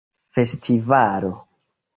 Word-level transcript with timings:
festivalo 0.35 1.35